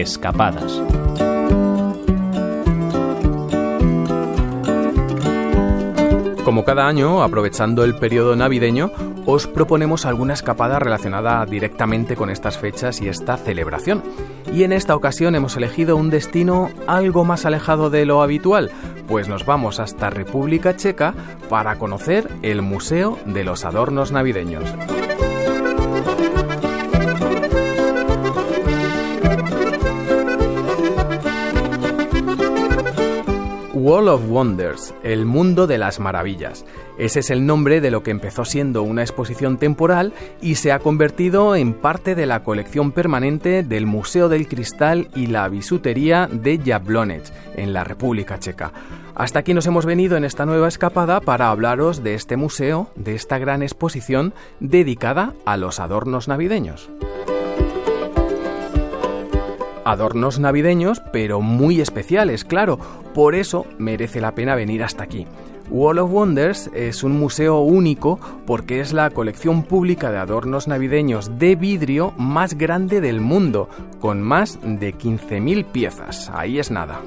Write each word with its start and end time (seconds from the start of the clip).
Escapadas. 0.00 0.82
Como 6.44 6.64
cada 6.64 6.88
año, 6.88 7.22
aprovechando 7.22 7.84
el 7.84 7.94
periodo 7.94 8.34
navideño, 8.34 8.90
os 9.24 9.46
proponemos 9.46 10.04
alguna 10.04 10.34
escapada 10.34 10.80
relacionada 10.80 11.46
directamente 11.46 12.16
con 12.16 12.28
estas 12.28 12.58
fechas 12.58 13.00
y 13.00 13.08
esta 13.08 13.36
celebración. 13.36 14.02
Y 14.52 14.64
en 14.64 14.72
esta 14.72 14.96
ocasión 14.96 15.36
hemos 15.36 15.56
elegido 15.56 15.96
un 15.96 16.10
destino 16.10 16.70
algo 16.88 17.24
más 17.24 17.46
alejado 17.46 17.88
de 17.88 18.04
lo 18.04 18.20
habitual, 18.20 18.72
pues 19.06 19.28
nos 19.28 19.46
vamos 19.46 19.78
hasta 19.78 20.10
República 20.10 20.74
Checa 20.74 21.14
para 21.48 21.78
conocer 21.78 22.28
el 22.42 22.62
Museo 22.62 23.16
de 23.26 23.44
los 23.44 23.64
Adornos 23.64 24.10
Navideños. 24.10 24.64
Wall 33.94 34.08
of 34.08 34.28
Wonders, 34.28 34.92
el 35.04 35.24
mundo 35.24 35.68
de 35.68 35.78
las 35.78 36.00
maravillas. 36.00 36.64
Ese 36.98 37.20
es 37.20 37.30
el 37.30 37.46
nombre 37.46 37.80
de 37.80 37.92
lo 37.92 38.02
que 38.02 38.10
empezó 38.10 38.44
siendo 38.44 38.82
una 38.82 39.02
exposición 39.02 39.56
temporal 39.56 40.12
y 40.42 40.56
se 40.56 40.72
ha 40.72 40.80
convertido 40.80 41.54
en 41.54 41.74
parte 41.74 42.16
de 42.16 42.26
la 42.26 42.42
colección 42.42 42.90
permanente 42.90 43.62
del 43.62 43.86
Museo 43.86 44.28
del 44.28 44.48
Cristal 44.48 45.10
y 45.14 45.28
la 45.28 45.48
Bisutería 45.48 46.28
de 46.28 46.58
Jablonec, 46.58 47.22
en 47.54 47.72
la 47.72 47.84
República 47.84 48.40
Checa. 48.40 48.72
Hasta 49.14 49.38
aquí 49.38 49.54
nos 49.54 49.66
hemos 49.68 49.86
venido 49.86 50.16
en 50.16 50.24
esta 50.24 50.44
nueva 50.44 50.66
escapada 50.66 51.20
para 51.20 51.50
hablaros 51.50 52.02
de 52.02 52.14
este 52.14 52.36
museo, 52.36 52.90
de 52.96 53.14
esta 53.14 53.38
gran 53.38 53.62
exposición 53.62 54.34
dedicada 54.58 55.34
a 55.46 55.56
los 55.56 55.78
adornos 55.78 56.26
navideños 56.26 56.90
adornos 59.84 60.38
navideños, 60.38 61.02
pero 61.12 61.40
muy 61.40 61.80
especiales, 61.80 62.44
claro. 62.44 62.78
Por 63.14 63.34
eso 63.34 63.66
merece 63.78 64.20
la 64.20 64.34
pena 64.34 64.54
venir 64.54 64.82
hasta 64.82 65.04
aquí. 65.04 65.26
Wall 65.70 65.98
of 65.98 66.10
Wonders 66.10 66.70
es 66.74 67.02
un 67.02 67.18
museo 67.18 67.60
único 67.60 68.20
porque 68.46 68.80
es 68.80 68.92
la 68.92 69.10
colección 69.10 69.62
pública 69.62 70.10
de 70.10 70.18
adornos 70.18 70.68
navideños 70.68 71.38
de 71.38 71.56
vidrio 71.56 72.12
más 72.18 72.54
grande 72.54 73.00
del 73.00 73.20
mundo, 73.20 73.68
con 73.98 74.22
más 74.22 74.58
de 74.62 74.94
15.000 74.94 75.64
piezas. 75.64 76.30
Ahí 76.34 76.58
es 76.58 76.70
nada. 76.70 77.00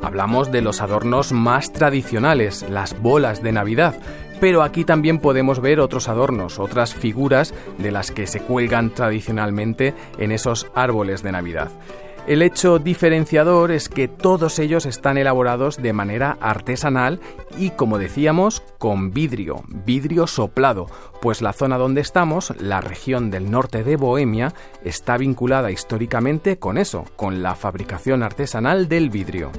Hablamos 0.00 0.52
de 0.52 0.60
los 0.60 0.82
adornos 0.82 1.32
más 1.32 1.72
tradicionales, 1.72 2.66
las 2.68 3.00
bolas 3.00 3.42
de 3.42 3.52
Navidad, 3.52 3.94
pero 4.42 4.64
aquí 4.64 4.84
también 4.84 5.20
podemos 5.20 5.60
ver 5.60 5.78
otros 5.78 6.08
adornos, 6.08 6.58
otras 6.58 6.96
figuras 6.96 7.54
de 7.78 7.92
las 7.92 8.10
que 8.10 8.26
se 8.26 8.40
cuelgan 8.40 8.90
tradicionalmente 8.90 9.94
en 10.18 10.32
esos 10.32 10.66
árboles 10.74 11.22
de 11.22 11.30
Navidad. 11.30 11.70
El 12.26 12.42
hecho 12.42 12.80
diferenciador 12.80 13.70
es 13.70 13.88
que 13.88 14.08
todos 14.08 14.58
ellos 14.58 14.84
están 14.84 15.16
elaborados 15.16 15.80
de 15.80 15.92
manera 15.92 16.38
artesanal 16.40 17.20
y, 17.56 17.70
como 17.70 17.98
decíamos, 17.98 18.64
con 18.78 19.12
vidrio, 19.12 19.62
vidrio 19.68 20.26
soplado, 20.26 20.88
pues 21.20 21.40
la 21.40 21.52
zona 21.52 21.78
donde 21.78 22.00
estamos, 22.00 22.52
la 22.58 22.80
región 22.80 23.30
del 23.30 23.48
norte 23.48 23.84
de 23.84 23.94
Bohemia, 23.94 24.54
está 24.82 25.18
vinculada 25.18 25.70
históricamente 25.70 26.58
con 26.58 26.78
eso, 26.78 27.04
con 27.14 27.44
la 27.44 27.54
fabricación 27.54 28.24
artesanal 28.24 28.88
del 28.88 29.08
vidrio. 29.08 29.52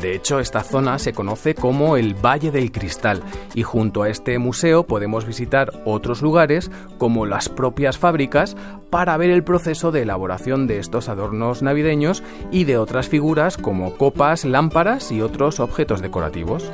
De 0.00 0.14
hecho, 0.14 0.38
esta 0.38 0.62
zona 0.62 0.98
se 0.98 1.12
conoce 1.12 1.54
como 1.54 1.96
el 1.96 2.14
Valle 2.14 2.50
del 2.52 2.70
Cristal 2.70 3.22
y 3.54 3.64
junto 3.64 4.02
a 4.02 4.08
este 4.08 4.38
museo 4.38 4.84
podemos 4.84 5.26
visitar 5.26 5.72
otros 5.84 6.22
lugares 6.22 6.70
como 6.98 7.26
las 7.26 7.48
propias 7.48 7.98
fábricas 7.98 8.56
para 8.90 9.16
ver 9.16 9.30
el 9.30 9.42
proceso 9.42 9.90
de 9.90 10.02
elaboración 10.02 10.66
de 10.66 10.78
estos 10.78 11.08
adornos 11.08 11.62
navideños 11.62 12.22
y 12.52 12.64
de 12.64 12.78
otras 12.78 13.08
figuras 13.08 13.56
como 13.56 13.96
copas, 13.96 14.44
lámparas 14.44 15.10
y 15.10 15.20
otros 15.20 15.58
objetos 15.58 16.00
decorativos. 16.00 16.70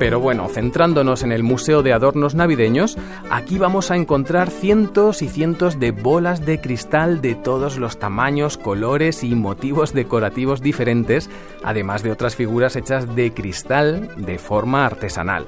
Pero 0.00 0.18
bueno, 0.18 0.48
centrándonos 0.48 1.22
en 1.22 1.30
el 1.30 1.42
Museo 1.42 1.82
de 1.82 1.92
Adornos 1.92 2.34
Navideños, 2.34 2.96
aquí 3.30 3.58
vamos 3.58 3.90
a 3.90 3.96
encontrar 3.96 4.48
cientos 4.48 5.20
y 5.20 5.28
cientos 5.28 5.78
de 5.78 5.90
bolas 5.90 6.46
de 6.46 6.58
cristal 6.58 7.20
de 7.20 7.34
todos 7.34 7.76
los 7.76 7.98
tamaños, 7.98 8.56
colores 8.56 9.22
y 9.22 9.34
motivos 9.34 9.92
decorativos 9.92 10.62
diferentes, 10.62 11.28
además 11.62 12.02
de 12.02 12.12
otras 12.12 12.34
figuras 12.34 12.76
hechas 12.76 13.14
de 13.14 13.34
cristal 13.34 14.08
de 14.16 14.38
forma 14.38 14.86
artesanal 14.86 15.46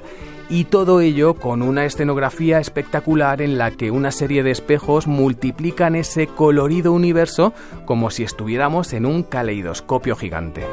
y 0.49 0.65
todo 0.65 1.01
ello 1.01 1.33
con 1.33 1.63
una 1.63 1.85
escenografía 1.85 2.59
espectacular 2.59 3.41
en 3.41 3.57
la 3.57 3.71
que 3.71 3.89
una 3.89 4.11
serie 4.11 4.43
de 4.43 4.51
espejos 4.51 5.07
multiplican 5.07 5.95
ese 5.95 6.27
colorido 6.27 6.93
universo 6.93 7.53
como 7.85 8.11
si 8.11 8.21
estuviéramos 8.23 8.93
en 8.93 9.07
un 9.07 9.23
caleidoscopio 9.23 10.15
gigante. 10.15 10.63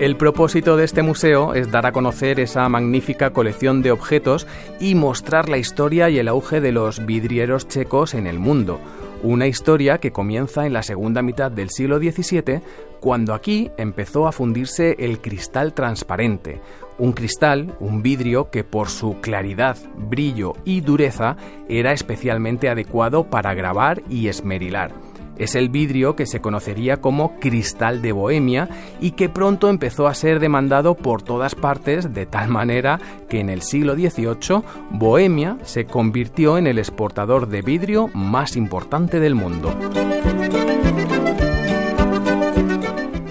El 0.00 0.16
propósito 0.16 0.78
de 0.78 0.84
este 0.84 1.02
museo 1.02 1.52
es 1.52 1.70
dar 1.70 1.84
a 1.84 1.92
conocer 1.92 2.40
esa 2.40 2.66
magnífica 2.70 3.34
colección 3.34 3.82
de 3.82 3.90
objetos 3.90 4.46
y 4.80 4.94
mostrar 4.94 5.50
la 5.50 5.58
historia 5.58 6.08
y 6.08 6.18
el 6.18 6.28
auge 6.28 6.62
de 6.62 6.72
los 6.72 7.04
vidrieros 7.04 7.68
checos 7.68 8.14
en 8.14 8.26
el 8.26 8.38
mundo. 8.38 8.80
Una 9.22 9.46
historia 9.46 9.98
que 9.98 10.10
comienza 10.10 10.64
en 10.64 10.72
la 10.72 10.82
segunda 10.82 11.20
mitad 11.20 11.50
del 11.52 11.68
siglo 11.68 11.98
XVII, 11.98 12.62
cuando 12.98 13.34
aquí 13.34 13.70
empezó 13.76 14.26
a 14.26 14.32
fundirse 14.32 14.96
el 15.00 15.20
cristal 15.20 15.74
transparente, 15.74 16.62
un 16.96 17.12
cristal, 17.12 17.74
un 17.78 18.02
vidrio 18.02 18.50
que 18.50 18.64
por 18.64 18.88
su 18.88 19.20
claridad, 19.20 19.76
brillo 19.98 20.54
y 20.64 20.80
dureza 20.80 21.36
era 21.68 21.92
especialmente 21.92 22.70
adecuado 22.70 23.24
para 23.24 23.52
grabar 23.52 24.00
y 24.08 24.28
esmerilar. 24.28 25.09
Es 25.40 25.54
el 25.54 25.70
vidrio 25.70 26.16
que 26.16 26.26
se 26.26 26.40
conocería 26.40 26.98
como 26.98 27.40
cristal 27.40 28.02
de 28.02 28.12
Bohemia 28.12 28.68
y 29.00 29.12
que 29.12 29.30
pronto 29.30 29.70
empezó 29.70 30.06
a 30.06 30.14
ser 30.14 30.38
demandado 30.38 30.94
por 30.94 31.22
todas 31.22 31.54
partes 31.54 32.12
de 32.12 32.26
tal 32.26 32.48
manera 32.50 33.00
que 33.30 33.40
en 33.40 33.48
el 33.48 33.62
siglo 33.62 33.94
XVIII 33.94 34.62
Bohemia 34.90 35.56
se 35.62 35.86
convirtió 35.86 36.58
en 36.58 36.66
el 36.66 36.78
exportador 36.78 37.48
de 37.48 37.62
vidrio 37.62 38.08
más 38.12 38.54
importante 38.54 39.18
del 39.18 39.34
mundo. 39.34 39.74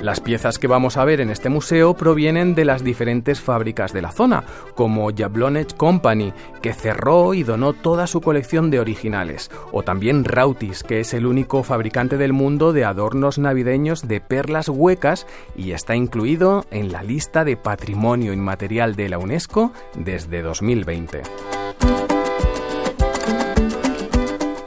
Las 0.09 0.21
piezas 0.21 0.57
que 0.57 0.65
vamos 0.65 0.97
a 0.97 1.05
ver 1.05 1.21
en 1.21 1.29
este 1.29 1.49
museo 1.49 1.93
provienen 1.93 2.55
de 2.55 2.65
las 2.65 2.83
diferentes 2.83 3.41
fábricas 3.41 3.93
de 3.93 4.01
la 4.01 4.11
zona, 4.11 4.43
como 4.73 5.11
Jablonec 5.15 5.77
Company, 5.77 6.33
que 6.63 6.73
cerró 6.73 7.35
y 7.35 7.43
donó 7.43 7.73
toda 7.73 8.07
su 8.07 8.19
colección 8.19 8.71
de 8.71 8.79
originales, 8.79 9.51
o 9.71 9.83
también 9.83 10.25
Rautis, 10.25 10.81
que 10.81 10.99
es 10.99 11.13
el 11.13 11.27
único 11.27 11.61
fabricante 11.61 12.17
del 12.17 12.33
mundo 12.33 12.73
de 12.73 12.85
adornos 12.85 13.37
navideños 13.37 14.07
de 14.07 14.19
perlas 14.19 14.67
huecas 14.67 15.27
y 15.55 15.73
está 15.73 15.95
incluido 15.95 16.65
en 16.71 16.91
la 16.91 17.03
lista 17.03 17.45
de 17.45 17.55
Patrimonio 17.55 18.33
Inmaterial 18.33 18.95
de 18.95 19.09
la 19.09 19.19
UNESCO 19.19 19.73
desde 19.93 20.41
2020. 20.41 21.21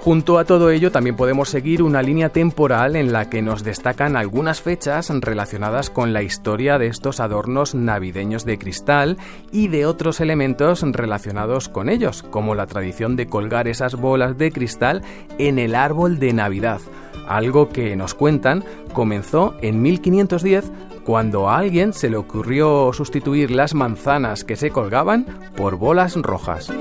Junto 0.03 0.41
a 0.41 0.45
todo 0.45 0.71
ello 0.71 0.91
también 0.91 1.15
podemos 1.15 1.49
seguir 1.49 1.81
una 1.81 2.03
línea 2.03 2.31
temporal 2.31 2.97
en 2.97 3.13
la 3.13 3.31
que 3.31 3.41
nos 3.41 3.63
destacan 3.63 4.17
algunas 4.17 4.61
fechas 4.61 5.09
relacionadas 5.21 5.91
con 5.91 6.13
la 6.13 6.25
historia 6.25 6.77
de 6.77 6.89
estos 6.89 7.21
adornos 7.21 7.77
navideños 7.77 8.45
de 8.45 8.59
cristal 8.59 9.17
y 9.53 9.69
de 9.69 9.87
otros 9.87 10.21
elementos 10.21 10.83
relacionados 10.83 11.69
con 11.69 11.89
ellos, 11.89 12.25
como 12.25 12.57
la 12.57 12.67
tradición 12.67 13.15
de 13.15 13.29
colgar 13.29 13.69
esas 13.69 13.95
bolas 13.95 14.37
de 14.37 14.51
cristal 14.51 15.03
en 15.39 15.61
el 15.61 15.77
árbol 15.77 16.19
de 16.19 16.33
Navidad, 16.33 16.81
algo 17.29 17.69
que 17.69 17.95
nos 17.95 18.15
cuentan 18.15 18.65
comenzó 18.93 19.55
en 19.63 19.83
1510 19.83 20.73
cuando 21.05 21.49
a 21.49 21.59
alguien 21.59 21.93
se 21.93 22.11
le 22.11 22.17
ocurrió 22.17 22.93
sustituir 22.93 23.53
las 23.53 23.73
manzanas 23.75 24.43
que 24.43 24.57
se 24.57 24.71
colgaban 24.71 25.27
por 25.55 25.77
bolas 25.77 26.17
rojas. 26.17 26.73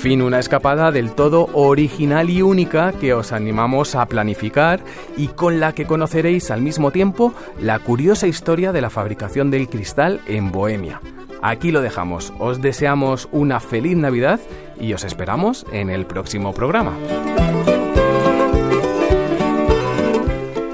Fin, 0.00 0.22
una 0.22 0.38
escapada 0.38 0.90
del 0.92 1.12
todo 1.12 1.50
original 1.52 2.30
y 2.30 2.40
única 2.40 2.92
que 2.92 3.12
os 3.12 3.32
animamos 3.32 3.94
a 3.94 4.06
planificar 4.06 4.80
y 5.14 5.28
con 5.28 5.60
la 5.60 5.74
que 5.74 5.86
conoceréis 5.86 6.50
al 6.50 6.62
mismo 6.62 6.90
tiempo 6.90 7.34
la 7.60 7.78
curiosa 7.80 8.26
historia 8.26 8.72
de 8.72 8.80
la 8.80 8.88
fabricación 8.88 9.50
del 9.50 9.68
cristal 9.68 10.22
en 10.26 10.52
Bohemia. 10.52 11.02
Aquí 11.42 11.70
lo 11.70 11.82
dejamos, 11.82 12.32
os 12.38 12.62
deseamos 12.62 13.28
una 13.30 13.60
feliz 13.60 13.94
Navidad 13.94 14.40
y 14.80 14.94
os 14.94 15.04
esperamos 15.04 15.66
en 15.70 15.90
el 15.90 16.06
próximo 16.06 16.54
programa. 16.54 16.96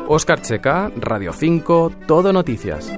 Oscar 0.06 0.40
Checa, 0.40 0.92
Radio 1.00 1.32
5, 1.32 1.92
Todo 2.06 2.32
Noticias. 2.32 2.92